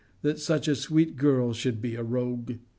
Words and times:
that 0.23 0.39
such 0.39 0.67
a 0.67 0.75
sweet 0.75 1.15
girl 1.15 1.53
should 1.53 1.79
be 1.79 1.93
a 1.93 2.01
rogue! 2.01 2.53